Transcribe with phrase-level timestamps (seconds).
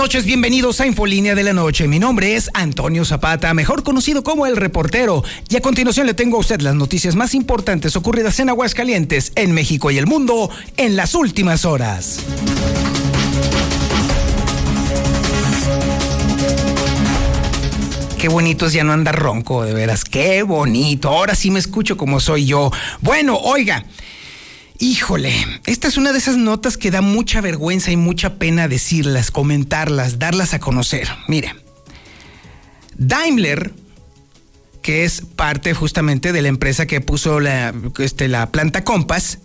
[0.00, 1.86] Noches, bienvenidos a Infolínea de la Noche.
[1.86, 5.22] Mi nombre es Antonio Zapata, mejor conocido como El Reportero.
[5.50, 9.52] Y a continuación le tengo a usted las noticias más importantes ocurridas en Aguascalientes, en
[9.52, 12.20] México y el mundo en las últimas horas.
[18.18, 21.10] Qué bonito es ya no andar ronco, de veras, qué bonito.
[21.10, 22.70] Ahora sí me escucho como soy yo.
[23.02, 23.84] Bueno, oiga.
[24.82, 25.34] Híjole,
[25.66, 30.18] esta es una de esas notas que da mucha vergüenza y mucha pena decirlas, comentarlas,
[30.18, 31.06] darlas a conocer.
[31.28, 31.54] Mire,
[32.96, 33.74] Daimler,
[34.80, 39.40] que es parte justamente de la empresa que puso la, este, la planta Compass,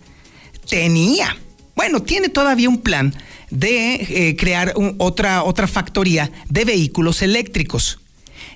[0.69, 1.35] tenía,
[1.75, 3.13] bueno, tiene todavía un plan
[3.51, 7.99] de eh, crear otra, otra factoría de vehículos eléctricos.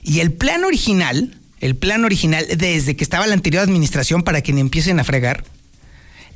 [0.02, 4.54] Y el plan original, el plan original desde que estaba la anterior administración para que
[4.54, 5.44] empiecen a fregar,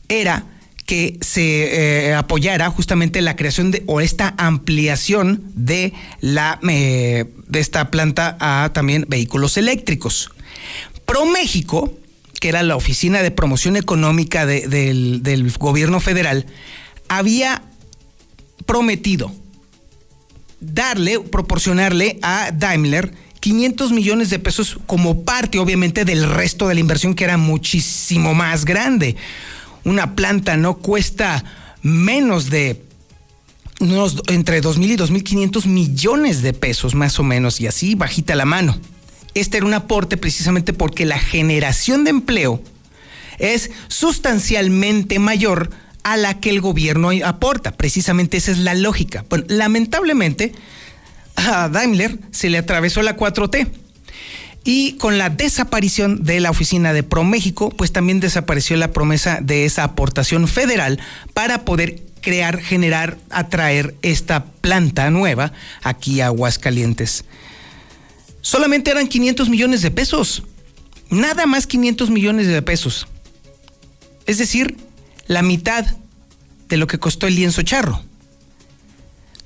[0.07, 0.45] era
[0.85, 7.89] que se eh, apoyara justamente la creación de o esta ampliación de la de esta
[7.89, 10.31] planta a también vehículos eléctricos.
[11.05, 11.93] ProMéxico,
[12.39, 16.45] que era la oficina de promoción económica del, del gobierno federal,
[17.07, 17.63] había
[18.65, 19.31] prometido
[20.59, 26.79] darle, proporcionarle a Daimler 500 millones de pesos como parte, obviamente, del resto de la
[26.79, 29.15] inversión que era muchísimo más grande
[29.83, 31.43] una planta no cuesta
[31.81, 32.81] menos de
[33.79, 38.45] unos, entre 2.000 y 2.500 millones de pesos más o menos, y así bajita la
[38.45, 38.77] mano.
[39.33, 42.61] Este era un aporte precisamente porque la generación de empleo
[43.39, 45.71] es sustancialmente mayor
[46.03, 47.71] a la que el gobierno aporta.
[47.71, 49.25] Precisamente esa es la lógica.
[49.29, 50.53] Bueno, lamentablemente
[51.35, 53.82] a Daimler se le atravesó la 4T
[54.63, 59.65] y con la desaparición de la oficina de ProMéxico, pues también desapareció la promesa de
[59.65, 60.99] esa aportación federal
[61.33, 65.51] para poder crear, generar, atraer esta planta nueva
[65.83, 67.25] aquí a Aguascalientes.
[68.41, 70.43] Solamente eran 500 millones de pesos.
[71.09, 73.07] Nada más 500 millones de pesos.
[74.25, 74.77] Es decir,
[75.27, 75.85] la mitad
[76.69, 78.01] de lo que costó el lienzo charro.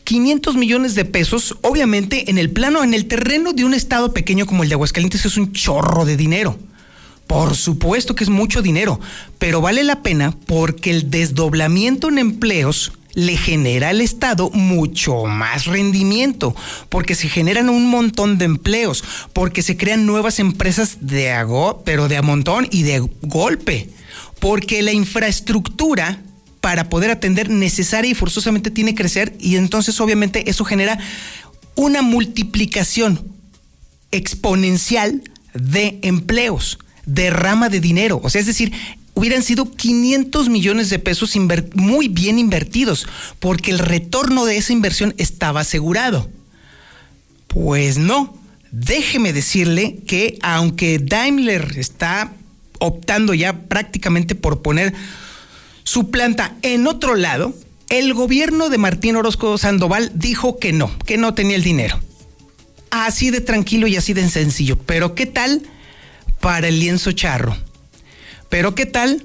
[0.08, 4.46] 500 millones de pesos, obviamente en el plano, en el terreno de un estado pequeño
[4.46, 6.58] como el de Aguascalientes es un chorro de dinero.
[7.28, 9.02] Por supuesto que es mucho dinero,
[9.38, 15.66] pero vale la pena porque el desdoblamiento en empleos le genera al Estado mucho más
[15.66, 16.56] rendimiento,
[16.88, 19.04] porque se generan un montón de empleos,
[19.34, 23.90] porque se crean nuevas empresas de ago, pero de a montón y de golpe,
[24.40, 26.22] porque la infraestructura
[26.68, 31.00] para poder atender necesaria y forzosamente tiene que crecer y entonces obviamente eso genera
[31.76, 33.22] una multiplicación
[34.12, 35.24] exponencial
[35.54, 38.20] de empleos, de rama de dinero.
[38.22, 38.74] O sea, es decir,
[39.14, 41.38] hubieran sido 500 millones de pesos
[41.74, 43.08] muy bien invertidos,
[43.40, 46.30] porque el retorno de esa inversión estaba asegurado.
[47.48, 48.38] Pues no,
[48.74, 52.34] déjeme decirle que aunque Daimler está
[52.80, 54.94] optando ya prácticamente por poner
[55.88, 57.54] su planta en otro lado,
[57.88, 61.98] el gobierno de Martín Orozco Sandoval dijo que no, que no tenía el dinero.
[62.92, 64.78] Así de tranquilo y así de sencillo.
[64.78, 65.62] Pero ¿qué tal
[66.42, 67.56] para el lienzo charro?
[68.50, 69.24] Pero ¿qué tal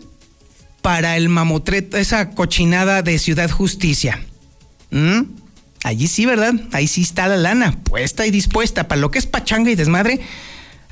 [0.82, 4.24] para el mamotreto, esa cochinada de Ciudad Justicia?
[4.92, 5.22] ¿Mm?
[5.82, 6.54] Allí sí, ¿verdad?
[6.70, 10.20] Ahí sí está la lana, puesta y dispuesta para lo que es pachanga y desmadre.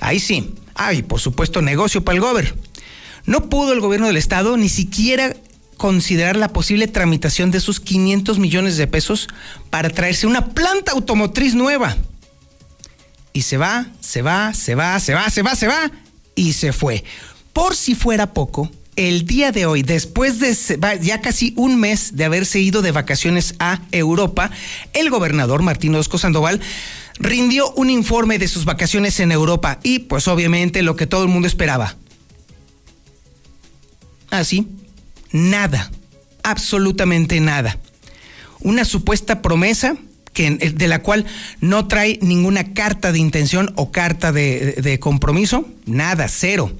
[0.00, 0.52] Ahí sí.
[0.74, 2.56] Ay, por supuesto, negocio para el gober.
[3.24, 5.36] No pudo el gobierno del estado ni siquiera
[5.80, 9.28] considerar la posible tramitación de esos 500 millones de pesos
[9.70, 11.96] para traerse una planta automotriz nueva.
[13.32, 15.90] Y se va, se va, se va, se va, se va, se va
[16.34, 17.02] y se fue.
[17.54, 20.54] Por si fuera poco, el día de hoy, después de
[21.00, 24.50] ya casi un mes de haberse ido de vacaciones a Europa,
[24.92, 26.60] el gobernador Martín Osco Sandoval
[27.18, 31.30] rindió un informe de sus vacaciones en Europa y pues obviamente lo que todo el
[31.30, 31.96] mundo esperaba.
[34.28, 34.79] Así, ah,
[35.32, 35.90] nada,
[36.42, 37.78] absolutamente nada.
[38.60, 39.96] Una supuesta promesa
[40.32, 41.26] que, de la cual
[41.60, 46.72] no trae ninguna carta de intención o carta de, de compromiso, nada, cero.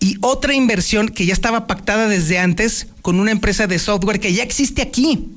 [0.00, 4.32] Y otra inversión que ya estaba pactada desde antes con una empresa de software que
[4.32, 5.30] ya existe aquí.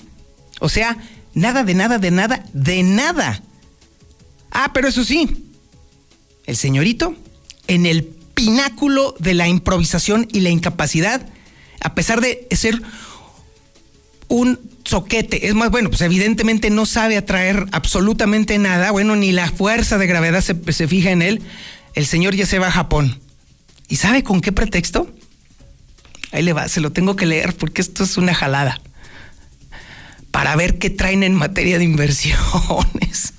[0.60, 0.98] O sea,
[1.34, 3.44] nada de nada, de nada, de nada.
[4.52, 5.52] Ah, pero eso sí,
[6.46, 7.16] el señorito,
[7.68, 11.28] en el pináculo de la improvisación y la incapacidad,
[11.86, 12.82] a pesar de ser
[14.28, 15.48] un soquete.
[15.48, 18.90] Es más, bueno, pues evidentemente no sabe atraer absolutamente nada.
[18.90, 21.44] Bueno, ni la fuerza de gravedad se, se fija en él.
[21.94, 23.22] El señor ya se va a Japón.
[23.88, 25.14] ¿Y sabe con qué pretexto?
[26.32, 28.82] Ahí le va, se lo tengo que leer porque esto es una jalada.
[30.32, 33.34] Para ver qué traen en materia de inversiones.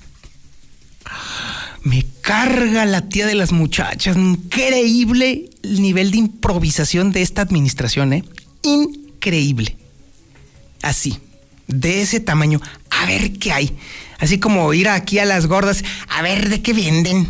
[1.83, 4.17] Me carga la tía de las muchachas.
[4.17, 8.25] Increíble el nivel de improvisación de esta administración, ¿eh?
[8.63, 9.77] Increíble.
[10.81, 11.19] Así,
[11.67, 12.59] de ese tamaño.
[12.89, 13.77] A ver qué hay.
[14.19, 17.29] Así como ir aquí a las gordas, a ver de qué venden.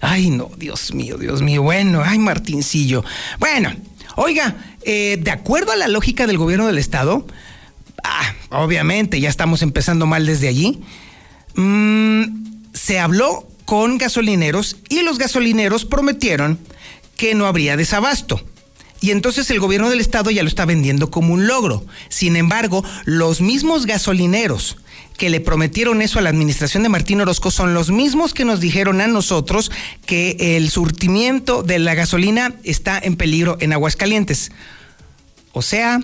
[0.00, 1.62] Ay, no, Dios mío, Dios mío.
[1.62, 3.04] Bueno, ay, Martincillo.
[3.40, 3.74] Bueno,
[4.14, 7.26] oiga, eh, de acuerdo a la lógica del gobierno del Estado,
[8.04, 10.78] ah, obviamente ya estamos empezando mal desde allí.
[11.56, 16.58] Mmm se habló con gasolineros y los gasolineros prometieron
[17.16, 18.44] que no habría desabasto.
[19.00, 21.86] Y entonces el gobierno del estado ya lo está vendiendo como un logro.
[22.08, 24.76] Sin embargo, los mismos gasolineros
[25.16, 28.58] que le prometieron eso a la administración de Martín Orozco son los mismos que nos
[28.58, 29.70] dijeron a nosotros
[30.04, 34.50] que el surtimiento de la gasolina está en peligro en Aguascalientes.
[35.52, 36.00] O sea,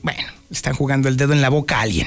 [0.00, 2.06] bueno, están jugando el dedo en la boca a alguien.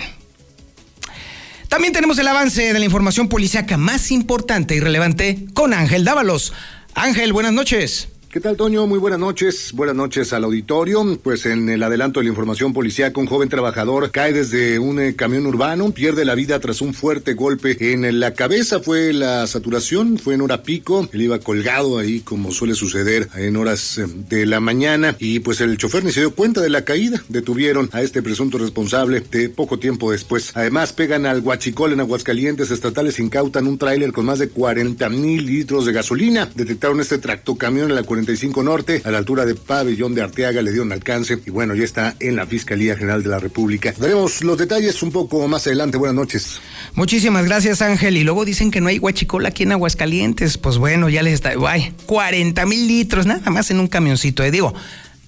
[1.70, 6.54] También tenemos el avance de la información policíaca más importante y relevante con Ángel Dávalos.
[6.94, 8.08] Ángel, buenas noches.
[8.36, 8.86] ¿Qué tal, Toño?
[8.86, 9.72] Muy buenas noches.
[9.72, 11.18] Buenas noches al auditorio.
[11.24, 15.16] Pues en el adelanto de la información policíaca, un joven trabajador cae desde un eh,
[15.16, 18.82] camión urbano, pierde la vida tras un fuerte golpe en la cabeza.
[18.82, 21.08] Fue la saturación, fue en hora pico.
[21.14, 25.16] Él iba colgado ahí, como suele suceder en horas eh, de la mañana.
[25.18, 27.24] Y pues el chofer ni se dio cuenta de la caída.
[27.30, 30.52] Detuvieron a este presunto responsable de poco tiempo después.
[30.56, 32.70] Además, pegan al Huachicol en Aguascalientes.
[32.70, 36.50] Estatales incautan un tráiler con más de 40 mil litros de gasolina.
[36.54, 38.25] Detectaron este tractocamión en la 40
[38.64, 42.16] Norte, a la altura de Pabellón de Arteaga, le dieron alcance y bueno, ya está
[42.20, 43.94] en la Fiscalía General de la República.
[43.98, 45.98] Veremos los detalles un poco más adelante.
[45.98, 46.60] Buenas noches.
[46.94, 48.18] Muchísimas gracias, Ángel.
[48.18, 50.58] Y luego dicen que no hay guachicola aquí en Aguascalientes.
[50.58, 51.54] Pues bueno, ya les está.
[51.68, 54.44] Ay, 40 mil litros, nada más en un camioncito.
[54.44, 54.52] Eh.
[54.52, 54.74] Digo,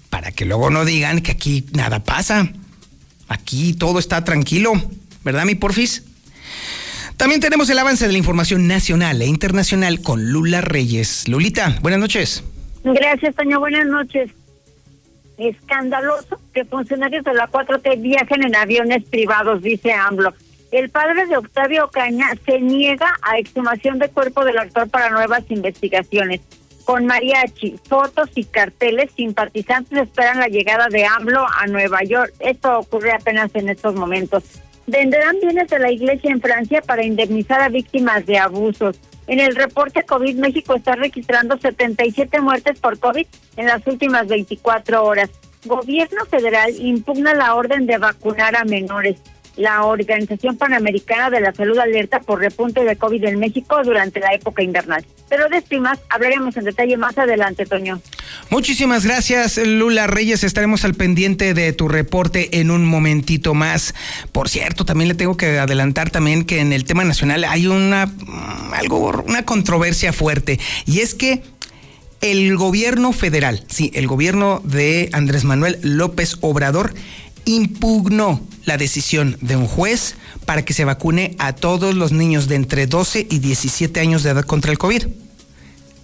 [0.09, 2.51] para que luego no digan que aquí nada pasa.
[3.27, 4.71] Aquí todo está tranquilo,
[5.23, 6.03] ¿verdad, mi porfis?
[7.17, 11.27] También tenemos el avance de la información nacional e internacional con Lula Reyes.
[11.27, 12.43] Lulita, buenas noches.
[12.83, 13.59] Gracias, Toño.
[13.59, 14.31] Buenas noches.
[15.37, 20.33] Escandaloso que funcionarios de la 4T viajen en aviones privados, dice AMLO.
[20.71, 25.43] El padre de Octavio Caña se niega a exhumación de cuerpo del actor para nuevas
[25.49, 26.41] investigaciones.
[26.83, 32.33] Con mariachi, fotos y carteles, simpatizantes esperan la llegada de AMLO a Nueva York.
[32.39, 34.43] Esto ocurre apenas en estos momentos.
[34.87, 38.97] Venderán bienes de la iglesia en Francia para indemnizar a víctimas de abusos.
[39.27, 45.03] En el reporte COVID, México está registrando 77 muertes por COVID en las últimas 24
[45.03, 45.29] horas.
[45.65, 49.17] Gobierno federal impugna la orden de vacunar a menores
[49.57, 54.33] la Organización Panamericana de la Salud alerta por repunte de COVID en México durante la
[54.33, 55.05] época invernal.
[55.29, 57.99] Pero de estimas hablaremos en detalle más adelante, Toño.
[58.49, 60.43] Muchísimas gracias, Lula Reyes.
[60.43, 63.93] Estaremos al pendiente de tu reporte en un momentito más.
[64.31, 68.05] Por cierto, también le tengo que adelantar también que en el tema nacional hay una
[68.05, 71.41] mm, algo una controversia fuerte y es que
[72.21, 76.93] el gobierno federal, sí, el gobierno de Andrés Manuel López Obrador
[77.47, 82.55] impugnó la decisión de un juez para que se vacune a todos los niños de
[82.55, 85.03] entre 12 y 17 años de edad contra el COVID.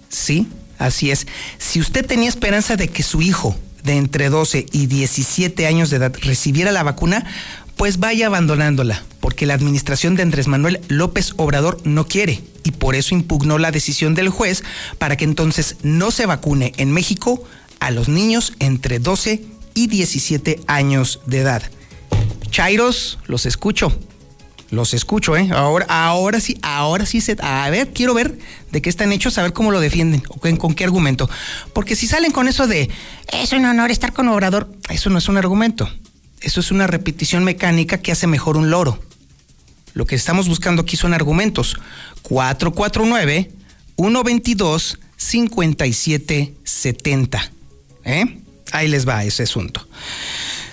[0.08, 0.48] Sí,
[0.78, 1.26] así es.
[1.58, 5.98] Si usted tenía esperanza de que su hijo de entre 12 y 17 años de
[5.98, 7.26] edad recibiera la vacuna,
[7.76, 12.94] pues vaya abandonándola, porque la administración de Andrés Manuel López Obrador no quiere y por
[12.94, 14.62] eso impugnó la decisión del juez
[14.98, 17.44] para que entonces no se vacune en México
[17.80, 21.62] a los niños entre 12 y 17 años de edad.
[22.50, 23.96] Chairos, los escucho.
[24.70, 25.50] Los escucho, ¿eh?
[25.52, 27.36] Ahora, ahora sí, ahora sí se.
[27.40, 28.38] A ver, quiero ver
[28.72, 31.30] de qué están hechos, a ver cómo lo defienden, o con, con qué argumento.
[31.72, 32.90] Porque si salen con eso de
[33.32, 35.88] es un honor estar con Obrador, eso no es un argumento.
[36.40, 38.98] Eso es una repetición mecánica que hace mejor un loro.
[39.94, 41.76] Lo que estamos buscando aquí son argumentos.
[42.22, 43.52] 449
[43.96, 47.52] 122 5770.
[48.04, 48.43] ¿Eh?
[48.74, 49.86] Ahí les va ese asunto.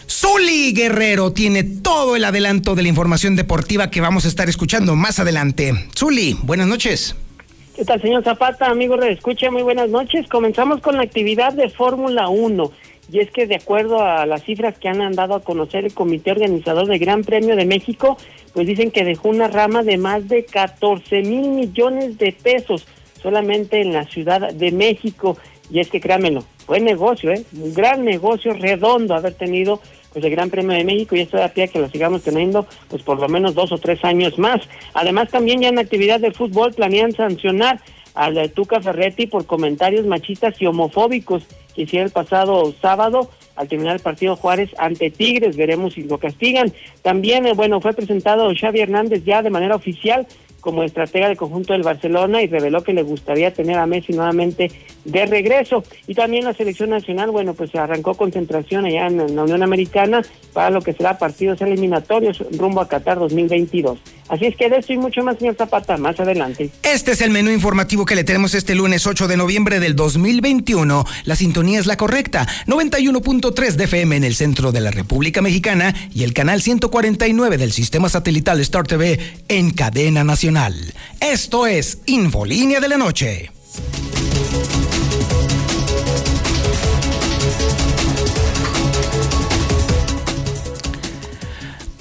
[0.09, 4.95] Zuli Guerrero tiene todo el adelanto de la información deportiva que vamos a estar escuchando
[4.95, 5.73] más adelante.
[5.95, 7.15] Zuli, buenas noches.
[7.75, 8.65] ¿Qué tal, señor Zapata?
[8.71, 10.27] Amigo Escucha, muy buenas noches.
[10.27, 12.71] Comenzamos con la actividad de Fórmula 1.
[13.11, 16.31] y es que de acuerdo a las cifras que han dado a conocer el comité
[16.31, 18.17] organizador del Gran Premio de México,
[18.55, 22.87] pues dicen que dejó una rama de más de 14 mil millones de pesos
[23.21, 25.37] solamente en la Ciudad de México.
[25.71, 27.43] Y es que créanmelo, fue negocio, ¿eh?
[27.53, 29.79] un gran negocio redondo haber tenido
[30.11, 32.67] pues el Gran Premio de México y esto da pie a que lo sigamos teniendo
[32.89, 34.61] pues por lo menos dos o tres años más.
[34.93, 37.79] Además también ya en actividad de fútbol planean sancionar
[38.13, 43.95] al Tuca Ferretti por comentarios machistas y homofóbicos que hiciera el pasado sábado al terminar
[43.95, 45.55] el partido Juárez ante Tigres.
[45.55, 46.73] Veremos si lo castigan.
[47.01, 50.27] También, eh, bueno, fue presentado Xavi Hernández ya de manera oficial
[50.61, 54.71] como estratega del conjunto del Barcelona y reveló que le gustaría tener a Messi nuevamente
[55.03, 55.83] de regreso.
[56.07, 60.21] Y también la selección nacional, bueno, pues arrancó concentración allá en la Unión Americana
[60.53, 63.99] para lo que será partidos eliminatorios rumbo a Qatar 2022.
[64.29, 66.69] Así es que de esto y mucho más, señor Zapata, más adelante.
[66.83, 71.03] Este es el menú informativo que le tenemos este lunes 8 de noviembre del 2021.
[71.25, 75.93] La sintonía es la correcta, 91.3 de FM en el centro de la República Mexicana
[76.13, 80.50] y el canal 149 del sistema satelital Star TV en cadena nacional.
[81.21, 83.51] Esto es Infolínea de la Noche.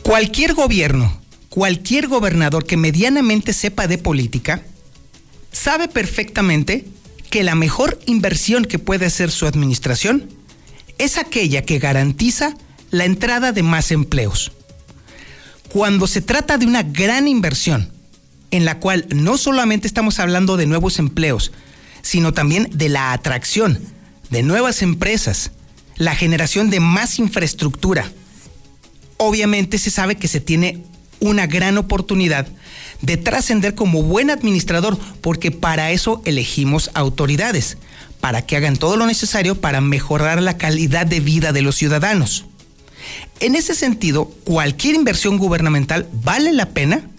[0.03, 4.63] Cualquier gobierno, cualquier gobernador que medianamente sepa de política,
[5.53, 6.85] sabe perfectamente
[7.31, 10.29] que la mejor inversión que puede hacer su administración
[10.99, 12.57] es aquella que garantiza
[12.91, 14.51] la entrada de más empleos.
[15.69, 18.00] Cuando se trata de una gran inversión,
[18.51, 21.53] en la cual no solamente estamos hablando de nuevos empleos,
[22.03, 23.79] sino también de la atracción
[24.31, 25.51] de nuevas empresas,
[25.97, 28.11] la generación de más infraestructura,
[29.17, 30.83] obviamente se sabe que se tiene
[31.19, 32.47] una gran oportunidad
[33.03, 37.77] de trascender como buen administrador, porque para eso elegimos autoridades,
[38.21, 42.47] para que hagan todo lo necesario para mejorar la calidad de vida de los ciudadanos.
[43.41, 47.10] En ese sentido, cualquier inversión gubernamental vale la pena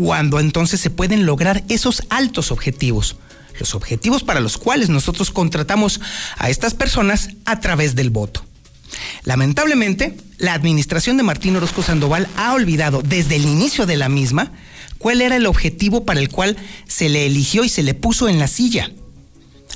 [0.00, 3.16] cuando entonces se pueden lograr esos altos objetivos,
[3.58, 6.00] los objetivos para los cuales nosotros contratamos
[6.38, 8.42] a estas personas a través del voto.
[9.24, 14.52] Lamentablemente, la administración de Martín Orozco Sandoval ha olvidado desde el inicio de la misma
[14.96, 16.56] cuál era el objetivo para el cual
[16.88, 18.90] se le eligió y se le puso en la silla.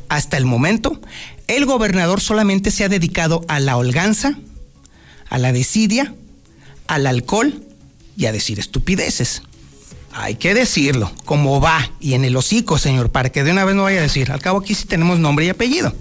[0.09, 1.03] Hasta el momento,
[1.49, 4.39] el gobernador solamente se ha dedicado a la holganza,
[5.29, 6.15] a la desidia,
[6.87, 7.63] al alcohol
[8.17, 9.43] y a decir estupideces.
[10.15, 13.75] Hay que decirlo, como va y en el hocico, señor, para que de una vez
[13.75, 14.31] no vaya a decir.
[14.31, 15.93] Al cabo aquí sí tenemos nombre y apellido.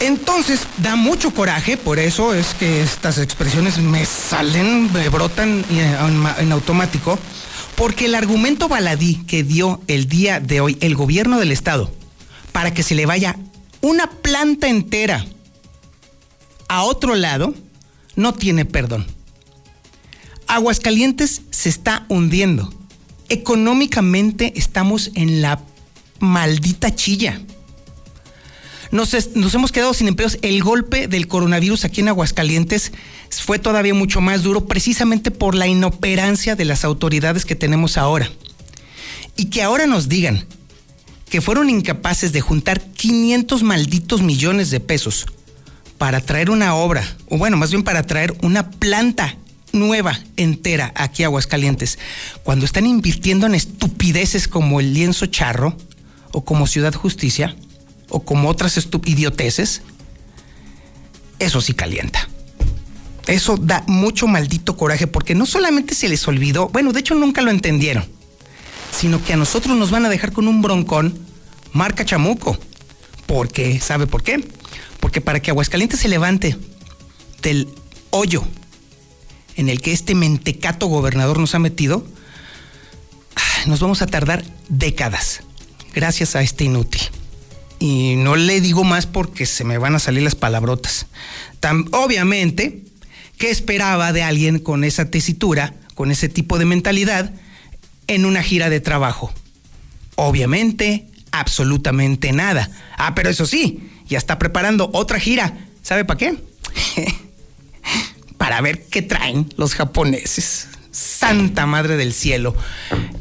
[0.00, 6.52] Entonces, da mucho coraje, por eso es que estas expresiones me salen, me brotan en
[6.52, 7.18] automático,
[7.74, 11.92] porque el argumento baladí que dio el día de hoy el gobierno del estado
[12.52, 13.36] para que se le vaya
[13.80, 15.24] una planta entera
[16.68, 17.54] a otro lado
[18.16, 19.06] no tiene perdón.
[20.46, 22.72] Aguascalientes se está hundiendo.
[23.28, 25.60] Económicamente estamos en la
[26.20, 27.40] maldita chilla
[28.94, 29.12] nos,
[29.54, 30.38] hemos quedado sin empleos.
[30.42, 32.92] El golpe del coronavirus aquí en Aguascalientes
[33.28, 38.30] fue todavía mucho más duro precisamente por la inoperancia de las autoridades que tenemos ahora.
[39.36, 40.46] Y que ahora nos digan
[41.28, 45.26] que fueron incapaces de juntar 500 malditos millones de pesos
[45.98, 49.36] para traer una obra, o bueno, más bien para traer una planta
[49.74, 51.98] nueva, entera, aquí Aguascalientes,
[52.42, 55.76] cuando están invirtiendo en estupideces como el lienzo charro
[56.32, 57.56] o como Ciudad Justicia,
[58.08, 58.76] o como otras
[59.06, 59.82] idioteces,
[61.38, 62.28] eso sí calienta.
[63.26, 67.42] Eso da mucho maldito coraje porque no solamente se les olvidó, bueno, de hecho nunca
[67.42, 68.04] lo entendieron,
[68.92, 71.18] sino que a nosotros nos van a dejar con un broncón
[71.72, 72.58] marca chamuco.
[73.26, 74.46] Porque, ¿sabe por qué?
[75.00, 76.56] Porque para que Aguascalientes se levante
[77.42, 77.68] del
[78.10, 78.44] hoyo
[79.56, 82.06] en el que este mentecato gobernador nos ha metido,
[83.36, 85.42] ah, nos vamos a tardar décadas
[85.94, 87.02] gracias a este inútil
[87.78, 91.06] y no le digo más porque se me van a salir las palabrotas.
[91.92, 92.82] obviamente,
[93.36, 97.32] ¿qué esperaba de alguien con esa tesitura, con ese tipo de mentalidad,
[98.06, 99.32] en una gira de trabajo?
[100.16, 102.70] Obviamente, absolutamente nada.
[102.96, 105.66] Ah, pero eso sí, ya está preparando otra gira.
[105.82, 106.38] ¿Sabe para qué?
[108.44, 110.68] para ver qué traen los japoneses.
[110.90, 112.54] Santa Madre del Cielo.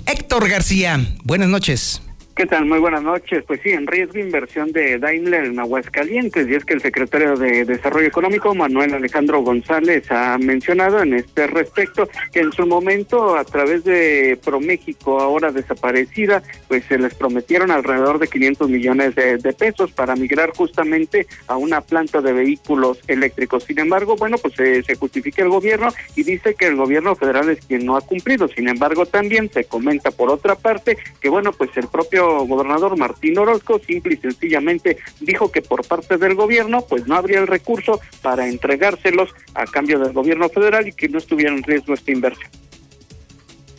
[0.06, 2.02] Héctor García, buenas noches.
[2.36, 2.66] ¿Qué tal?
[2.66, 3.44] Muy buenas noches.
[3.46, 7.64] Pues sí, en riesgo inversión de Daimler en Aguascalientes, y es que el secretario de
[7.64, 13.44] Desarrollo Económico, Manuel Alejandro González, ha mencionado en este respecto que en su momento, a
[13.44, 19.92] través de ProMéxico, ahora desaparecida, pues se les prometieron alrededor de 500 millones de, pesos
[19.92, 23.66] para migrar justamente a una planta de vehículos eléctricos.
[23.66, 27.64] Sin embargo, bueno, pues se justifica el gobierno y dice que el gobierno federal es
[27.64, 28.48] quien no ha cumplido.
[28.48, 33.38] Sin embargo, también se comenta por otra parte que, bueno, pues el propio gobernador Martín
[33.38, 38.00] Orozco simple y sencillamente dijo que por parte del gobierno pues no habría el recurso
[38.22, 42.50] para entregárselos a cambio del gobierno federal y que no estuviera en riesgo esta inversión.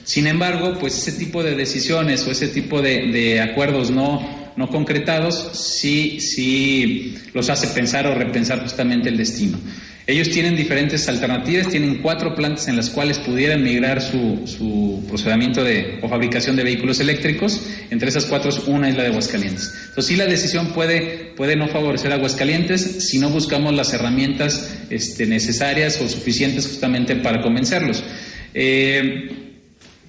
[0.05, 4.21] Sin embargo, pues ese tipo de decisiones o ese tipo de, de acuerdos no,
[4.57, 9.59] no concretados sí, sí los hace pensar o repensar justamente el destino.
[10.07, 15.65] Ellos tienen diferentes alternativas, tienen cuatro plantas en las cuales pudieran migrar su, su procedimiento
[15.65, 17.67] de, o fabricación de vehículos eléctricos.
[17.89, 19.73] Entre esas cuatro, una es la de Aguascalientes.
[19.89, 24.77] Entonces, sí, la decisión puede, puede no favorecer a Aguascalientes si no buscamos las herramientas
[24.91, 28.05] este, necesarias o suficientes justamente para convencerlos.
[28.53, 29.44] Eh,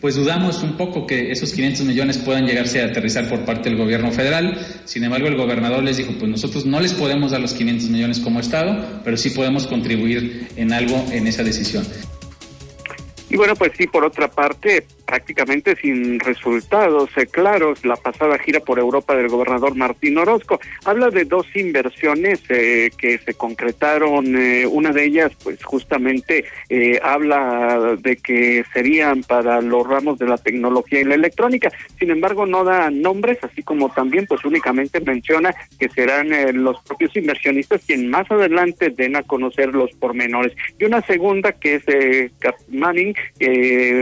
[0.06, 3.76] pues dudamos un poco que esos 500 millones puedan llegarse a aterrizar por parte del
[3.80, 4.56] gobierno federal.
[4.86, 8.20] Sin embargo, el gobernador les dijo, pues nosotros no les podemos dar los 500 millones
[8.20, 11.88] como Estado, pero sí podemos contribuir en algo en esa decisión.
[13.32, 18.60] Y bueno, pues sí, por otra parte, prácticamente sin resultados eh, claros la pasada gira
[18.60, 20.60] por Europa del gobernador Martín Orozco.
[20.84, 26.46] Habla de dos inversiones eh, que se concretaron, eh, una de ellas pues justamente
[27.04, 32.46] habla de que serían para los ramos de la tecnología y la electrónica, sin embargo
[32.46, 36.30] no da nombres, así como también pues únicamente menciona que serán
[36.64, 40.54] los propios inversionistas quien más adelante den a conocer los pormenores.
[40.80, 42.32] Y una segunda que es eh,
[42.70, 43.16] Manning,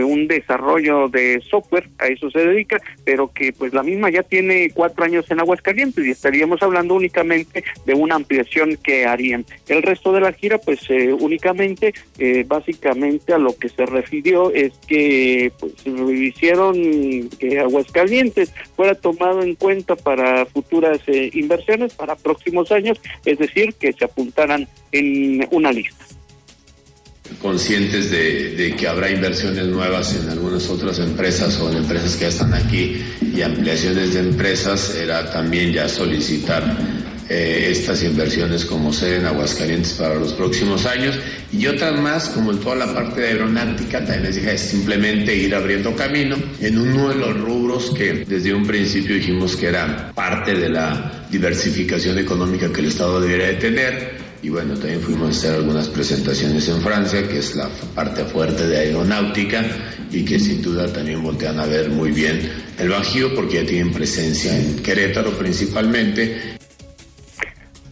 [0.04, 4.70] un desarrollo de software, a eso se dedica, pero que pues la misma ya tiene
[4.72, 9.44] cuatro años en Aguascalientes y estaríamos hablando únicamente de una ampliación que harían.
[9.68, 14.50] El resto de la gira pues eh, únicamente, eh, básicamente a lo que se refirió
[14.52, 22.16] es que pues hicieron que Aguascalientes fuera tomado en cuenta para futuras eh, inversiones para
[22.16, 26.04] próximos años, es decir, que se apuntaran en una lista
[27.40, 32.28] conscientes de, que habrá inversiones nuevas en algunas otras empresas o en empresas que ya
[32.28, 36.76] están aquí y ampliaciones de empresas, era también ya solicitar
[37.28, 41.18] eh, estas inversiones como sede en Aguascalientes para los próximos años.
[41.52, 45.34] Y otras más como en toda la parte de aeronáutica también les dije es simplemente
[45.34, 50.12] ir abriendo camino en uno de los rubros que desde un principio dijimos que era
[50.14, 55.28] parte de la diversificación económica que el Estado debería de tener y bueno, también fuimos
[55.28, 59.64] a hacer algunas presentaciones en Francia, que es la parte fuerte de aeronáutica
[60.10, 63.90] y que sin duda también voltean a ver muy bien el Bajío porque ya tienen
[63.90, 66.58] presencia en Querétaro principalmente.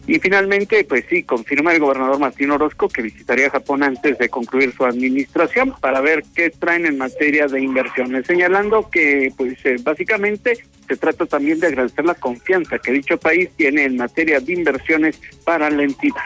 [0.05, 4.75] Y finalmente, pues sí, confirma el gobernador Martín Orozco que visitaría Japón antes de concluir
[4.77, 10.53] su administración para ver qué traen en materia de inversiones, señalando que pues eh, básicamente
[10.87, 15.19] se trata también de agradecer la confianza que dicho país tiene en materia de inversiones
[15.43, 16.21] para la entidad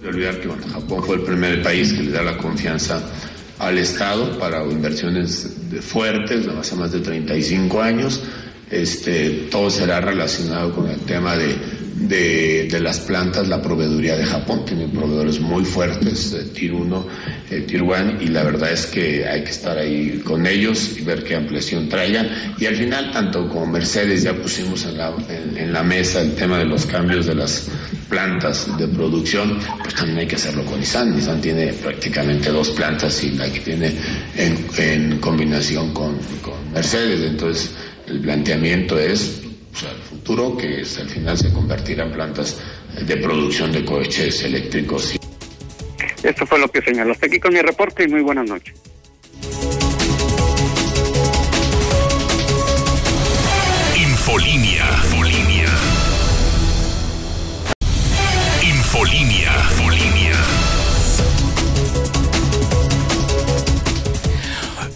[0.00, 3.02] de olvidar que Japón fue el primer país que le da la confianza
[3.58, 8.22] al Estado para inversiones fuertes, hace más de 35 años.
[8.70, 11.56] Este, todo será relacionado con el tema de
[11.98, 14.64] de, de, las plantas, la proveeduría de Japón.
[14.64, 17.06] Tienen proveedores muy fuertes, de Tier 1,
[17.50, 21.02] eh, Tier 1, y la verdad es que hay que estar ahí con ellos y
[21.02, 22.28] ver qué ampliación traigan.
[22.58, 26.58] Y al final, tanto como Mercedes, ya pusimos en la, en, la mesa el tema
[26.58, 27.68] de los cambios de las
[28.08, 31.14] plantas de producción, pues también hay que hacerlo con Nissan.
[31.14, 33.92] Nissan tiene prácticamente dos plantas y la que tiene
[34.36, 37.22] en, combinación con, con Mercedes.
[37.22, 37.70] Entonces,
[38.06, 39.40] el planteamiento es
[40.26, 42.60] futuro que al final se convertirá en plantas
[43.00, 45.16] de producción de coches eléctricos.
[46.20, 47.12] Esto fue lo que señaló.
[47.12, 48.74] Hasta aquí con mi reporte y muy buenas noches.
[53.96, 54.84] Infolinia.
[55.04, 55.68] Infolinia.
[58.62, 59.52] Infolinia.
[59.70, 60.32] Infolinia.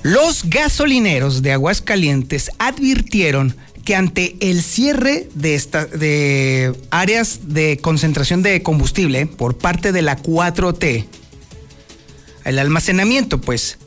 [0.02, 8.42] Los gasolineros de Aguascalientes advirtieron que ante el cierre de, esta, de áreas de concentración
[8.42, 11.06] de combustible por parte de la 4T,
[12.44, 13.78] el almacenamiento, pues,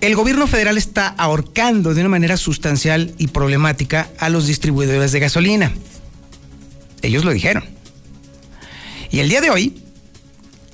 [0.00, 5.20] el gobierno federal está ahorcando de una manera sustancial y problemática a los distribuidores de
[5.20, 5.72] gasolina.
[7.02, 7.64] Ellos lo dijeron.
[9.10, 9.82] Y el día de hoy,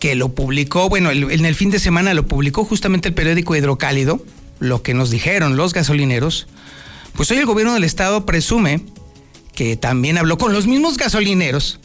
[0.00, 4.24] que lo publicó, bueno, en el fin de semana lo publicó justamente el periódico Hidrocálido,
[4.58, 6.48] lo que nos dijeron los gasolineros,
[7.14, 8.80] Pues hoy el gobierno del estado presume
[9.54, 11.78] que también habló con los mismos gasolineros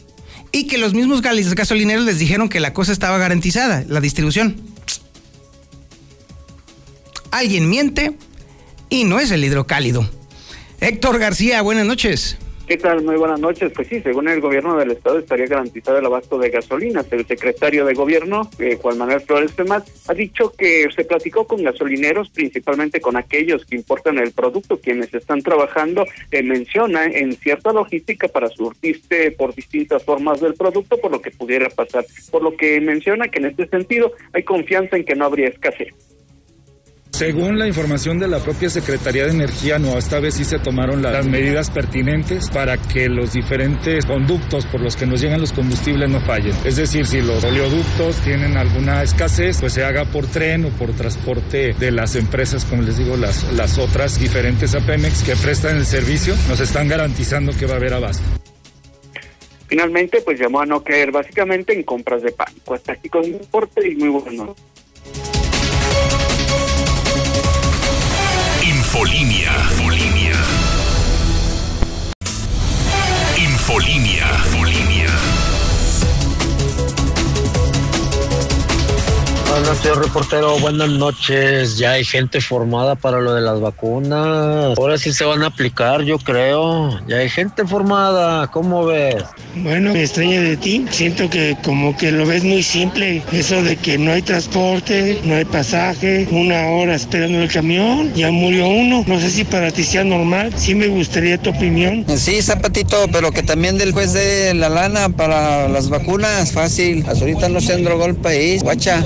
[0.52, 4.60] y que los mismos gasolineros les dijeron que la cosa estaba garantizada, la distribución.
[7.30, 8.16] Alguien miente
[8.88, 10.08] y no es el hidrocálido.
[10.80, 12.38] Héctor García, buenas noches.
[12.68, 13.02] ¿Qué tal?
[13.02, 13.72] Muy buenas noches.
[13.74, 17.10] Pues sí, según el gobierno del estado estaría garantizado el abasto de gasolinas.
[17.10, 21.62] El secretario de gobierno, eh, Juan Manuel Flores Femat, ha dicho que se platicó con
[21.62, 27.72] gasolineros, principalmente con aquellos que importan el producto, quienes están trabajando, eh, menciona en cierta
[27.72, 32.04] logística para surtirse por distintas formas del producto, por lo que pudiera pasar.
[32.30, 35.94] Por lo que menciona que en este sentido hay confianza en que no habría escasez.
[37.18, 41.02] Según la información de la propia Secretaría de Energía, no, esta vez sí se tomaron
[41.02, 46.08] las medidas pertinentes para que los diferentes conductos por los que nos llegan los combustibles
[46.08, 46.54] no fallen.
[46.64, 50.92] Es decir, si los oleoductos tienen alguna escasez, pues se haga por tren o por
[50.92, 55.76] transporte de las empresas, como les digo, las, las otras diferentes a Pemex que prestan
[55.76, 58.22] el servicio, nos están garantizando que va a haber abasto.
[59.66, 62.74] Finalmente, pues llamó a no caer básicamente en compras de pánico.
[62.74, 64.54] Hasta aquí con y muy bueno.
[68.88, 69.52] Infolinia.
[69.68, 70.32] Infolinia.
[73.36, 74.26] Infolinia.
[74.46, 75.07] Infolinia.
[79.48, 80.58] Buenas noches, reportero.
[80.58, 81.78] Buenas noches.
[81.78, 84.76] Ya hay gente formada para lo de las vacunas.
[84.76, 87.00] Ahora sí se van a aplicar, yo creo.
[87.08, 88.46] Ya hay gente formada.
[88.48, 89.24] ¿Cómo ves?
[89.56, 90.84] Bueno, me extraña de ti.
[90.90, 93.22] Siento que como que lo ves muy simple.
[93.32, 98.30] Eso de que no hay transporte, no hay pasaje, una hora esperando el camión, ya
[98.30, 99.02] murió uno.
[99.06, 100.52] No sé si para ti sea normal.
[100.56, 102.04] Sí me gustaría tu opinión.
[102.16, 106.52] Sí, Zapatito, pero que también del juez de la lana para las vacunas.
[106.52, 107.04] Fácil.
[107.08, 108.62] Hasta ahorita no se endrogó el país.
[108.62, 109.02] Guacha.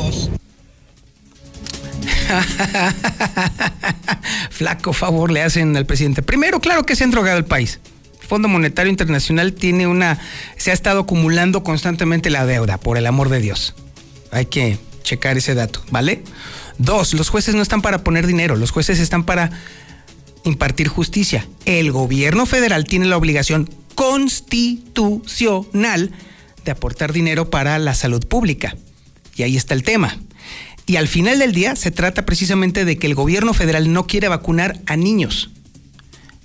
[4.50, 6.22] Flaco favor le hacen al presidente.
[6.22, 7.80] Primero, claro que se han drogado el país.
[8.20, 10.18] El Fondo Monetario Internacional tiene una.
[10.56, 13.74] se ha estado acumulando constantemente la deuda, por el amor de Dios.
[14.30, 16.22] Hay que checar ese dato, ¿vale?
[16.78, 19.50] Dos, los jueces no están para poner dinero, los jueces están para
[20.44, 21.46] impartir justicia.
[21.64, 26.12] El gobierno federal tiene la obligación constitucional
[26.64, 28.76] de aportar dinero para la salud pública.
[29.36, 30.18] Y ahí está el tema.
[30.92, 34.28] Y al final del día se trata precisamente de que el gobierno federal no quiere
[34.28, 35.50] vacunar a niños.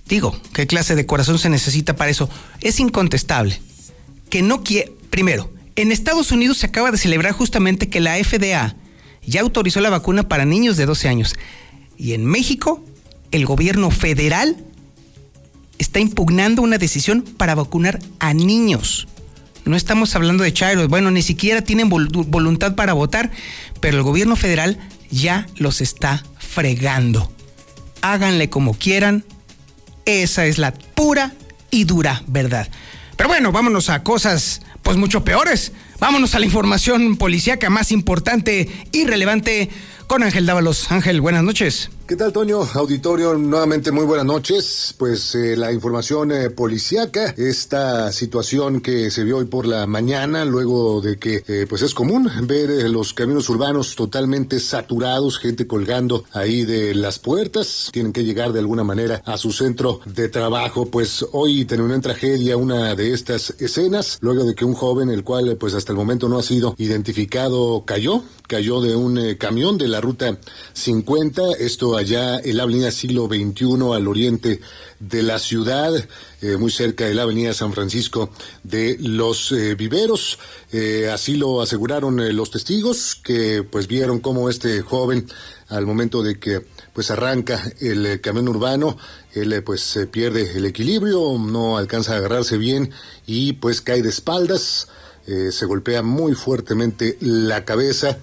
[0.08, 2.30] Digo, ¿qué clase de corazón se necesita para eso?
[2.62, 3.60] Es incontestable.
[4.30, 4.94] Que no quiere...
[5.10, 8.78] Primero, en Estados Unidos se acaba de celebrar justamente que la FDA
[9.22, 11.36] ya autorizó la vacuna para niños de 12 años.
[11.98, 12.82] Y en México,
[13.32, 14.56] el gobierno federal
[15.78, 19.10] está impugnando una decisión para vacunar a niños.
[19.68, 23.32] No estamos hablando de chairos, bueno, ni siquiera tienen voluntad para votar,
[23.82, 24.80] pero el gobierno federal
[25.12, 27.32] ya los está fregando.
[28.02, 29.26] Háganle como quieran,
[30.06, 31.34] esa es la pura
[31.70, 32.70] y dura verdad.
[33.18, 35.74] Pero bueno, vámonos a cosas pues mucho peores.
[36.00, 39.70] Vámonos a la información policíaca más importante y relevante
[40.08, 40.92] con Ángel Dávalos.
[40.92, 41.90] Ángel, buenas noches.
[42.08, 42.62] ¿Qué tal, Toño?
[42.74, 44.96] Auditorio, nuevamente muy buenas noches.
[44.98, 50.46] Pues eh, la información eh, policíaca, esta situación que se vio hoy por la mañana,
[50.46, 55.68] luego de que eh, pues es común ver eh, los caminos urbanos totalmente saturados, gente
[55.68, 60.30] colgando ahí de las puertas, tienen que llegar de alguna manera a su centro de
[60.30, 60.86] trabajo.
[60.86, 65.26] Pues hoy terminó en tragedia una de estas escenas, luego de que un joven, el
[65.26, 69.90] cual pues hasta el momento no ha sido identificado, cayó, cayó de un camión de
[69.90, 70.38] la ruta
[70.74, 74.62] 50, esto allá en la avenida siglo XXI al oriente
[75.00, 75.94] de la ciudad,
[76.42, 78.32] eh, muy cerca de la avenida San Francisco
[78.64, 80.40] de los eh, Viveros.
[80.72, 85.28] Eh, así lo aseguraron los testigos que pues vieron cómo este joven
[85.70, 88.98] al momento de que pues arranca el camión urbano,
[89.34, 92.92] él pues pierde el equilibrio, no alcanza a agarrarse bien
[93.26, 94.88] y pues cae de espaldas,
[95.26, 98.18] se golpea muy fuertemente la cabeza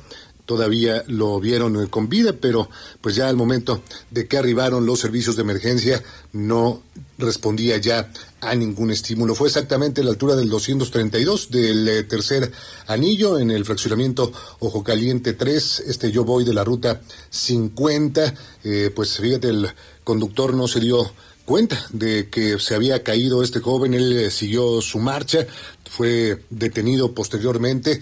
[0.46, 2.68] todavía lo vieron eh, con vida, pero
[3.00, 6.02] pues ya al momento de que arribaron los servicios de emergencia
[6.32, 6.82] no
[7.16, 9.34] respondía ya a ningún estímulo.
[9.34, 12.50] Fue exactamente a la altura del 232 del eh, tercer
[12.86, 18.90] anillo en el fraccionamiento Ojo Caliente 3, este yo voy de la ruta 50, eh,
[18.94, 19.68] pues fíjate el
[20.02, 21.10] conductor no se dio
[21.46, 25.46] cuenta de que se había caído este joven, él siguió su marcha,
[25.90, 28.00] fue detenido posteriormente,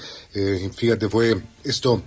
[0.72, 2.02] fíjate, fue esto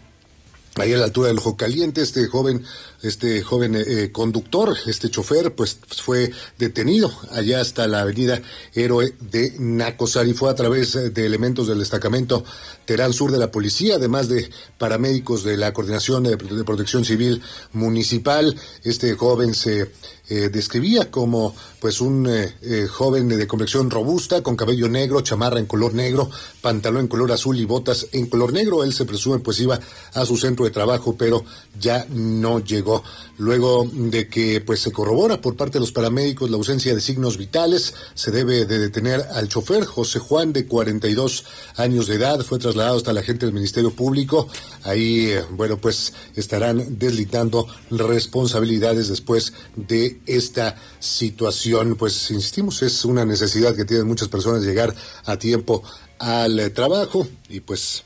[0.84, 2.64] ahí a la altura del ojo caliente, este joven,
[3.02, 8.42] este joven eh, conductor, este chofer, pues fue detenido allá hasta la avenida
[8.74, 10.34] Héroe de Nacosari.
[10.34, 12.44] Fue a través eh, de elementos del destacamento
[12.86, 17.42] Terán Sur de la policía, además de paramédicos de la Coordinación de, Protección Civil
[17.74, 18.56] Municipal.
[18.84, 19.92] Este joven se
[20.28, 25.60] eh, describía como pues un eh, eh, joven de complexión robusta, con cabello negro, chamarra
[25.60, 26.30] en color negro,
[26.62, 28.84] pantalón en color azul y botas en color negro.
[28.84, 29.80] Él se presume pues iba
[30.14, 31.44] a su centro de trabajo, pero
[31.80, 32.95] ya no llegó.
[33.38, 37.38] Luego de que pues se corrobora por parte de los paramédicos la ausencia de signos
[37.38, 41.44] vitales, se debe de detener al chofer José Juan de 42
[41.76, 44.48] años de edad, fue trasladado hasta la gente del Ministerio Público.
[44.84, 51.96] Ahí, bueno, pues estarán deslitando responsabilidades después de esta situación.
[51.96, 55.84] Pues insistimos, es una necesidad que tienen muchas personas llegar a tiempo
[56.20, 58.05] al eh, trabajo y pues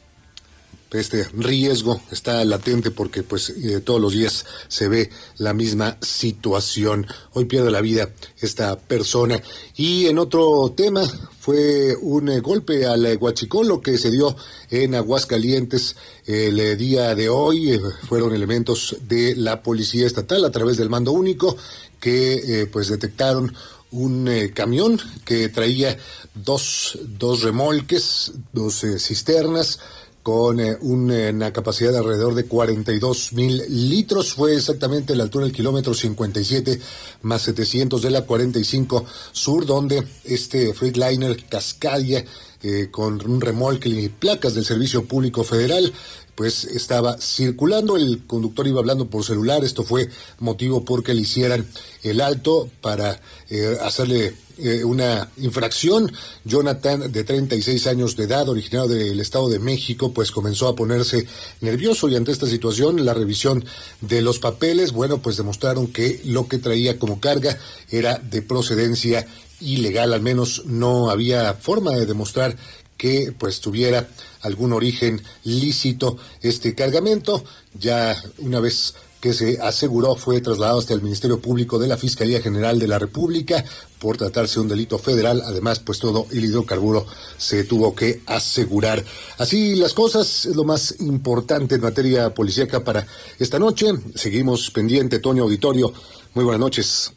[0.91, 7.06] este riesgo está latente porque pues eh, todos los días se ve la misma situación.
[7.34, 9.39] Hoy pierde la vida esta persona.
[9.75, 11.04] Y en otro tema
[11.39, 14.36] fue un eh, golpe al eh, guachicolo que se dio
[14.71, 17.80] en Aguascalientes el día de hoy.
[18.08, 21.58] fueron elementos de la policía estatal a través del mando único
[21.99, 23.54] que pues detectaron
[23.91, 25.97] un camión que traía
[26.36, 29.80] dos, dos remolques, dos cisternas,
[30.29, 34.35] con eh, una capacidad de alrededor de 42 mil litros.
[34.35, 36.79] Fue exactamente la altura del kilómetro 57
[37.23, 42.23] más 700 de la 45 sur, donde este Freightliner Cascadia,
[42.61, 45.91] eh, con un remolque y placas del Servicio Público Federal,
[46.35, 51.65] pues estaba circulando, el conductor iba hablando por celular, esto fue motivo porque le hicieran
[52.03, 56.12] el alto para eh, hacerle eh, una infracción.
[56.43, 61.28] Jonathan, de 36 años de edad, originario del Estado de México, pues comenzó a ponerse
[61.62, 63.65] nervioso y ante esta situación, la revisión
[64.02, 67.58] de los papeles, bueno, pues demostraron que lo que traía como carga
[67.89, 69.26] era de procedencia
[69.60, 72.56] ilegal, al menos no había forma de demostrar
[72.98, 74.10] que pues tuviera
[74.41, 77.43] algún origen lícito este cargamento.
[77.74, 82.41] Ya una vez que se aseguró fue trasladado hasta el Ministerio Público de la Fiscalía
[82.41, 83.63] General de la República
[83.99, 85.41] por tratarse de un delito federal.
[85.45, 87.05] Además, pues todo el hidrocarburo
[87.38, 89.03] se tuvo que asegurar.
[89.38, 93.05] Así las cosas, lo más importante en materia policíaca para
[93.38, 93.88] esta noche.
[94.15, 95.93] Seguimos pendiente, Toño Auditorio.
[96.34, 97.12] Muy buenas noches.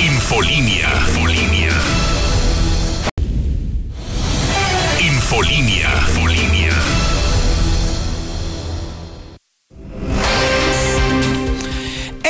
[0.00, 0.90] Infolinia.
[1.08, 1.72] Infolinia.
[5.00, 6.51] Infolinia.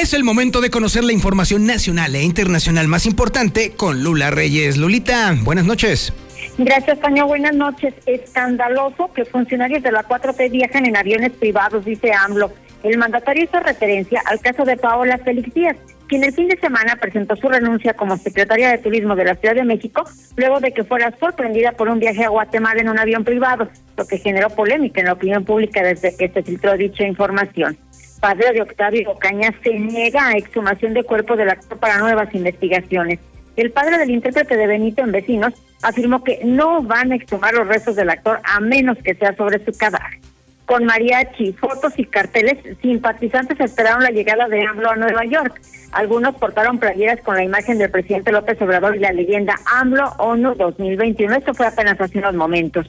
[0.03, 4.77] Es el momento de conocer la información nacional e internacional más importante con Lula Reyes.
[4.77, 6.13] Lulita, buenas noches.
[6.59, 7.23] Gracias, Tania.
[7.23, 7.95] Buenas noches.
[8.05, 12.51] Escandaloso que funcionarios de la 4T viajan en aviones privados, dice AMLO.
[12.83, 15.77] El mandatario hizo referencia al caso de Paola Félix Díaz,
[16.09, 19.55] quien el fin de semana presentó su renuncia como secretaria de Turismo de la Ciudad
[19.55, 20.03] de México,
[20.35, 24.05] luego de que fuera sorprendida por un viaje a Guatemala en un avión privado, lo
[24.05, 27.79] que generó polémica en la opinión pública desde que se filtró dicha información
[28.23, 33.19] padre de Octavio Ocaña se niega a exhumación de cuerpo del actor para nuevas investigaciones.
[33.57, 37.67] El padre del intérprete de Benito en Vecinos afirmó que no van a exhumar los
[37.67, 40.21] restos del actor a menos que sea sobre su cadáver.
[40.67, 45.61] Con mariachi, fotos y carteles, simpatizantes esperaron la llegada de AMLO a Nueva York.
[45.91, 50.55] Algunos portaron playeras con la imagen del presidente López Obrador y la leyenda AMLO ONU
[50.55, 51.35] 2021.
[51.35, 52.87] Esto fue apenas hace unos momentos.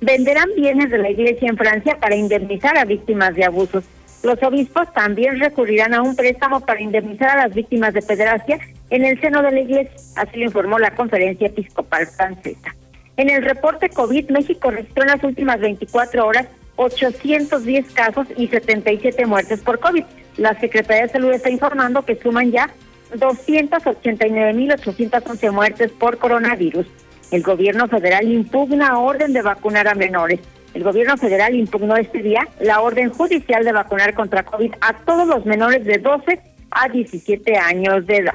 [0.00, 3.82] Venderán bienes de la iglesia en Francia para indemnizar a víctimas de abusos.
[4.22, 8.58] Los obispos también recurrirán a un préstamo para indemnizar a las víctimas de pederastia
[8.90, 12.74] en el seno de la Iglesia, así lo informó la Conferencia Episcopal Francesa.
[13.16, 19.24] En el reporte COVID, México registró en las últimas 24 horas 810 casos y 77
[19.26, 20.04] muertes por COVID.
[20.36, 22.68] La Secretaría de Salud está informando que suman ya
[23.14, 26.86] 289.811 muertes por coronavirus.
[27.30, 30.40] El gobierno federal impugna orden de vacunar a menores.
[30.76, 35.26] El gobierno federal impugnó este día la orden judicial de vacunar contra COVID a todos
[35.26, 36.38] los menores de 12
[36.70, 38.34] a 17 años de edad.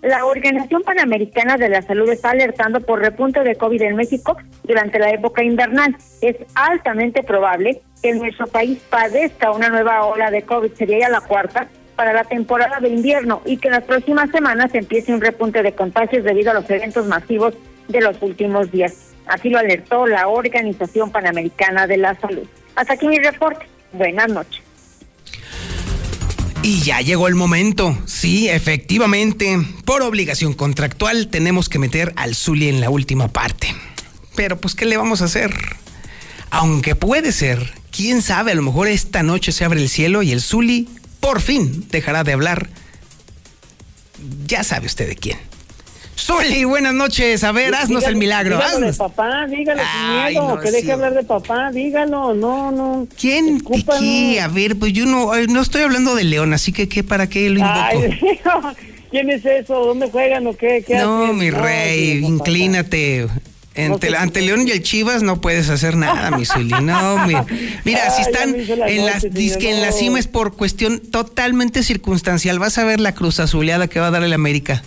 [0.00, 5.00] La Organización Panamericana de la Salud está alertando por repunte de COVID en México durante
[5.00, 5.96] la época invernal.
[6.20, 11.20] Es altamente probable que nuestro país padezca una nueva ola de COVID, sería ya la
[11.22, 11.66] cuarta,
[11.96, 15.72] para la temporada de invierno y que en las próximas semanas empiece un repunte de
[15.72, 17.54] contagios debido a los eventos masivos
[17.88, 19.11] de los últimos días.
[19.26, 22.46] Así lo alertó la Organización Panamericana de la Salud.
[22.74, 23.66] Hasta aquí mi reporte.
[23.92, 24.62] Buenas noches.
[26.62, 27.98] Y ya llegó el momento.
[28.06, 33.74] Sí, efectivamente, por obligación contractual tenemos que meter al Zuli en la última parte.
[34.36, 35.52] Pero pues, ¿qué le vamos a hacer?
[36.50, 40.30] Aunque puede ser, quién sabe, a lo mejor esta noche se abre el cielo y
[40.30, 42.68] el Zuli por fin dejará de hablar.
[44.46, 45.38] Ya sabe usted de quién.
[46.16, 47.42] Zuli, buenas noches.
[47.42, 48.56] A ver, haznos el milagro.
[48.56, 50.90] Dígalo de papá, dígalo Ay, miedo, no, que deje sí.
[50.90, 53.08] hablar de papá, dígalo, no, no.
[53.18, 53.60] ¿Quién?
[53.98, 54.40] ¿Qué?
[54.40, 57.48] A ver, pues yo no, no estoy hablando de León, así que ¿qué, ¿para qué
[57.50, 57.74] lo invoco?
[57.80, 58.18] Ay,
[59.10, 59.74] ¿quién es eso?
[59.86, 60.84] ¿Dónde juegan o qué?
[60.86, 61.38] ¿Qué no, hacen?
[61.38, 63.26] mi rey, inclínate.
[63.74, 64.22] Ante, No sé.
[64.22, 66.74] ante León y el Chivas no puedes hacer nada, mi Zuli.
[66.82, 67.46] No, mira,
[67.84, 72.58] mira si están la en, las, señor, en la cima es por cuestión totalmente circunstancial.
[72.58, 74.82] Vas a ver la cruz azuleada que va a dar el América.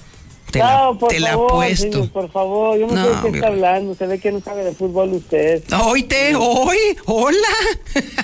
[0.55, 1.91] Te la, no, por te la favor, apuesto.
[1.91, 4.39] señor, por favor, yo no, No, sé de qué está hablando, se ve que no
[4.41, 5.63] sabe de fútbol usted.
[5.85, 7.37] Oíte, hoy, hola.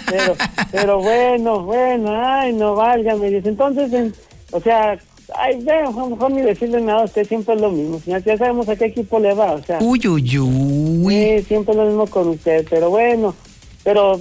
[0.10, 0.36] Pero,
[0.72, 3.30] pero bueno, bueno, ay, no válgame.
[3.30, 4.14] Dice, entonces, en-
[4.52, 4.98] o sea,
[5.36, 8.00] ay, ve, a lo mejor ni decirle nada a usted, siempre es lo mismo.
[8.00, 9.80] Señor, ya sabemos a qué equipo le va, o sea.
[9.82, 11.14] Uy, uy, uy.
[11.40, 13.36] Sí, siempre es lo mismo con usted, pero bueno,
[13.84, 14.20] pero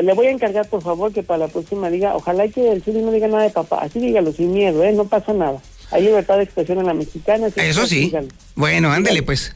[0.00, 3.02] le voy a encargar, por favor, que para la próxima diga, ojalá que el Zuli
[3.02, 4.92] no diga nada de papá, así dígalo, sin miedo, ¿eh?
[4.92, 5.58] No pasa nada.
[5.90, 7.48] Hay libertad de expresión en la mexicana.
[7.56, 8.12] Eso sí.
[8.54, 9.54] Bueno, ándele pues.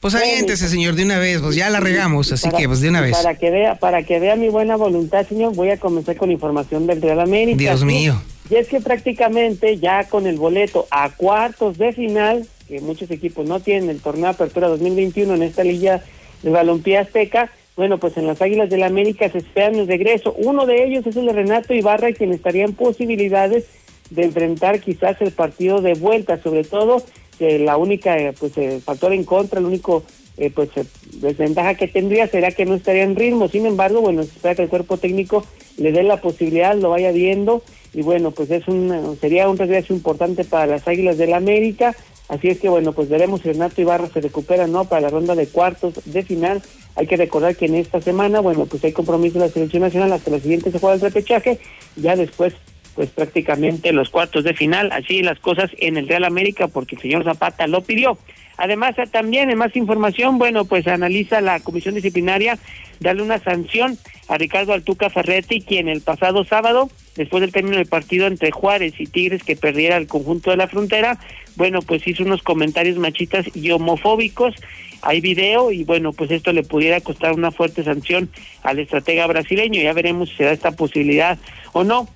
[0.00, 1.40] Pues aviéntese, señor, de una vez.
[1.40, 3.12] Pues ya la regamos, así Para- que pues de una vez.
[3.16, 6.86] Para que vea, para que vea mi buena voluntad, señor, voy a comenzar con información
[6.86, 7.58] del Real América.
[7.58, 7.86] Dios ¿sí?
[7.86, 8.22] mío.
[8.48, 13.46] Y es que prácticamente ya con el boleto a cuartos de final, que muchos equipos
[13.46, 16.02] no tienen el torneo de apertura 2021 en esta liga
[16.42, 20.34] de balompié azteca, bueno, pues en las Águilas del la América se esperan el regreso.
[20.36, 23.64] Uno de ellos es el de Renato Ibarra, quien estaría en posibilidades
[24.10, 27.02] de enfrentar quizás el partido de vuelta, sobre todo
[27.38, 30.04] que la única eh, pues eh, factor en contra, el único
[30.36, 33.48] eh, pues eh, desventaja que tendría será que no estaría en ritmo.
[33.48, 35.44] Sin embargo, bueno, se espera que el cuerpo técnico
[35.76, 39.92] le dé la posibilidad, lo vaya viendo y bueno, pues es un sería un regreso
[39.92, 41.94] importante para las Águilas del América.
[42.28, 45.34] Así es que bueno, pues veremos si Renato Ibarra se recupera no para la ronda
[45.34, 46.62] de cuartos de final.
[46.94, 50.12] Hay que recordar que en esta semana, bueno, pues hay compromiso de la selección nacional
[50.12, 51.58] hasta la siguiente se juega el repechaje,
[51.96, 52.54] ya después
[52.94, 57.02] pues prácticamente los cuartos de final, así las cosas en el Real América porque el
[57.02, 58.18] señor Zapata lo pidió.
[58.56, 62.58] Además, eh, también en más información, bueno, pues analiza la comisión disciplinaria
[63.00, 63.96] darle una sanción
[64.28, 68.92] a Ricardo Altuca Ferretti, quien el pasado sábado, después del término del partido entre Juárez
[68.98, 71.18] y Tigres que perdiera el conjunto de la frontera,
[71.56, 74.54] bueno, pues hizo unos comentarios machistas y homofóbicos.
[75.02, 78.28] Hay video y bueno, pues esto le pudiera costar una fuerte sanción
[78.62, 79.80] al estratega brasileño.
[79.80, 81.38] Ya veremos si se da esta posibilidad
[81.72, 82.06] o no.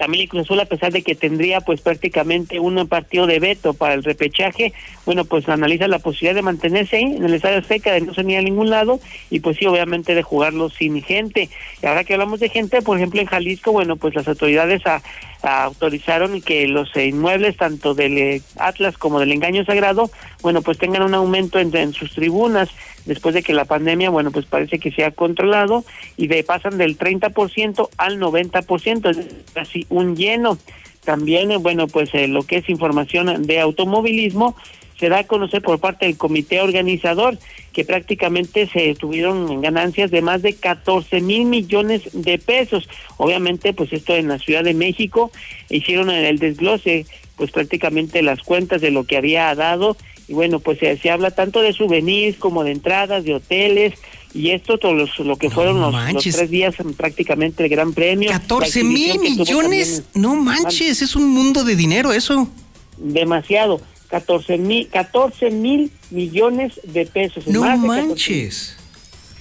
[0.00, 3.74] También el Cruz Azul, a pesar de que tendría pues prácticamente un partido de veto
[3.74, 4.72] para el repechaje,
[5.04, 8.40] bueno, pues analiza la posibilidad de mantenerse en el Estadio Azteca, de no salir a
[8.40, 11.50] ningún lado y pues sí, obviamente de jugarlo sin gente.
[11.82, 15.02] Y ahora que hablamos de gente, por ejemplo en Jalisco, bueno, pues las autoridades a-
[15.42, 20.10] autorizaron que los inmuebles tanto del eh, Atlas como del Engaño Sagrado,
[20.42, 22.68] bueno, pues tengan un aumento en, en sus tribunas
[23.06, 25.84] después de que la pandemia, bueno, pues parece que se ha controlado
[26.16, 30.58] y de pasan del 30% al 90%, es casi un lleno.
[31.04, 34.56] También, eh, bueno, pues eh, lo que es información de automovilismo
[35.00, 37.38] se da a conocer por parte del comité organizador
[37.72, 42.88] que prácticamente se tuvieron ganancias de más de 14 mil millones de pesos.
[43.16, 45.32] Obviamente, pues esto en la Ciudad de México
[45.70, 49.96] hicieron el desglose, pues prácticamente las cuentas de lo que había dado
[50.28, 53.94] y bueno, pues se, se habla tanto de souvenirs como de entradas, de hoteles
[54.32, 58.30] y esto todo los- lo que fueron los, tres días prácticamente el Gran Premio.
[58.30, 60.04] 14 la mil millones.
[60.04, 62.48] también- No manches, es un mundo de dinero eso.
[62.96, 63.80] demasiado.
[64.10, 67.46] 14 mil, 14 mil millones de pesos.
[67.46, 68.76] No más de 14 manches.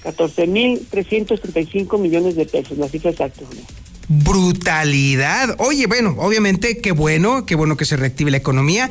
[0.04, 3.42] 14 mil 335 millones de pesos, la cifra exacta.
[4.08, 5.56] Brutalidad.
[5.60, 8.90] Oye, bueno, obviamente, qué bueno, qué bueno que se reactive la economía.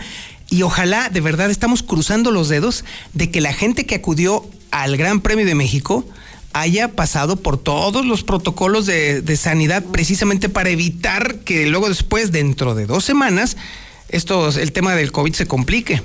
[0.51, 4.97] Y ojalá, de verdad, estamos cruzando los dedos de que la gente que acudió al
[4.97, 6.05] Gran Premio de México
[6.53, 12.33] haya pasado por todos los protocolos de, de sanidad precisamente para evitar que luego después,
[12.33, 13.57] dentro de dos semanas,
[14.09, 16.03] esto, el tema del COVID se complique.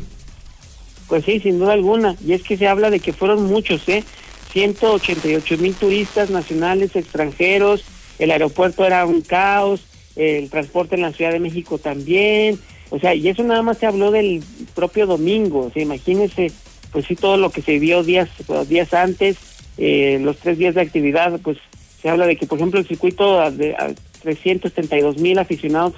[1.08, 2.16] Pues sí, sin duda alguna.
[2.26, 4.04] Y es que se habla de que fueron muchos, ¿eh?
[4.52, 7.84] 188 mil turistas nacionales, extranjeros,
[8.20, 9.86] el aeropuerto era un caos,
[10.16, 12.60] el transporte en la Ciudad de México también,
[12.92, 14.44] o sea, y eso nada más se habló del
[14.76, 16.52] propio domingo, o sea, imagínense,
[16.92, 18.30] pues sí, todo lo que se vio días,
[18.68, 19.38] días antes,
[19.80, 21.58] eh, los tres días de actividad, pues
[22.02, 25.94] se habla de que, por ejemplo, el circuito de a 332 mil aficionados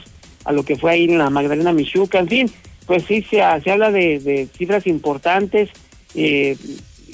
[0.46, 2.52] a lo que fue ahí en la Magdalena Michuca, en fin,
[2.86, 5.70] pues sí, se, se habla de, de cifras importantes,
[6.14, 6.56] eh,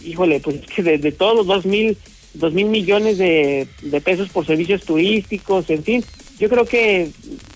[0.04, 1.98] híjole, pues es que de, todos, dos mil,
[2.34, 6.04] dos mil millones de, de pesos por servicios turísticos, en fin,
[6.40, 7.12] yo creo que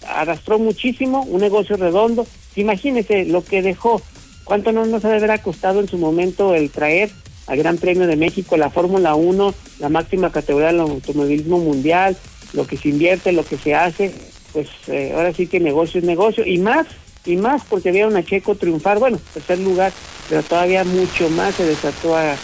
[0.08, 4.02] arrastró muchísimo, un negocio redondo, imagínese lo que dejó,
[4.44, 7.10] cuánto no nos ha de haber costado en su momento el traer
[7.48, 12.16] al Gran Premio de México, la Fórmula 1, la máxima categoría del automovilismo mundial,
[12.54, 14.14] lo que se invierte, lo que se hace,
[14.56, 16.88] pues eh, ahora sí que negocio es negocio, y más
[17.26, 19.92] y más porque vieron a Checo triunfar, bueno, tercer lugar,
[20.30, 22.36] pero todavía mucho más se desató a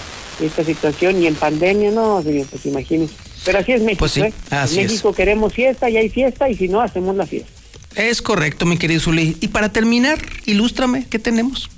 [0.41, 3.13] esta situación y en pandemia, no, señor, pues imagínense.
[3.45, 4.33] Pero así es México, Pues sí, ¿eh?
[4.49, 7.49] así en México queremos fiesta y hay fiesta y si no, hacemos la fiesta.
[7.95, 9.37] Es correcto, mi querido Zuli.
[9.39, 11.69] Y para terminar, ilústrame, ¿qué tenemos?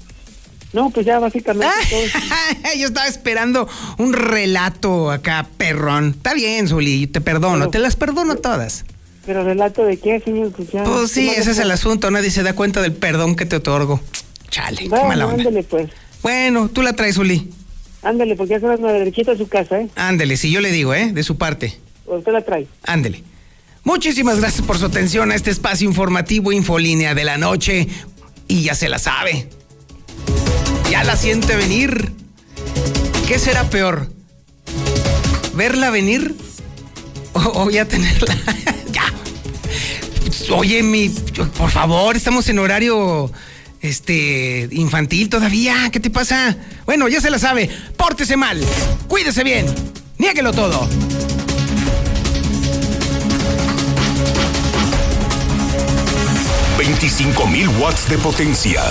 [0.71, 2.01] No, pues ya básicamente todo.
[2.79, 3.67] Yo estaba esperando
[3.99, 6.15] un relato acá, perrón.
[6.17, 8.83] Está bien, Zuli, te perdono, Pero- te las perdono todas.
[9.25, 10.83] Pero relato de qué, señor, pues ya.
[10.83, 13.55] Pues sí, ¿qué ese es el asunto, nadie se da cuenta del perdón que te
[13.55, 14.01] otorgo.
[14.49, 15.37] Chale, qué Bueno, mala onda.
[15.43, 15.89] ándale pues,
[16.21, 17.49] Bueno, tú la traes, Zuli.
[18.01, 19.89] ándale, porque ya se van a su casa, ¿eh?
[19.95, 21.11] Ándele, si yo le digo, ¿eh?
[21.13, 21.77] De su parte.
[22.05, 22.67] Usted la trae.
[22.83, 23.23] Ándele.
[23.83, 27.87] Muchísimas gracias por su atención a este espacio informativo Infolínea de la noche.
[28.47, 29.49] Y ya se la sabe.
[30.91, 32.11] Ya la siente venir.
[33.27, 34.09] ¿Qué será peor?
[35.55, 36.35] ¿Verla venir?
[37.45, 38.35] ¿O, o ya tenerla?
[38.91, 39.03] ya.
[40.55, 41.09] Oye, mi.
[41.09, 43.31] Por favor, estamos en horario.
[43.81, 44.69] Este.
[44.71, 45.89] infantil todavía.
[45.91, 46.55] ¿Qué te pasa?
[46.85, 47.69] Bueno, ya se la sabe.
[47.97, 48.61] Pórtese mal.
[49.07, 49.65] Cuídese bien.
[50.17, 50.87] Niéguelo todo.
[56.77, 58.81] 25.000 watts de potencia.